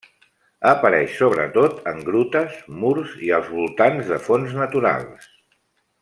Apareix 0.69 1.11
sobretot 1.17 1.75
en 1.91 1.99
grutes, 2.09 2.57
murs 2.81 3.13
i 3.29 3.31
als 3.39 3.51
voltants 3.59 4.09
de 4.13 4.17
fonts 4.29 4.57
naturals. 4.65 5.29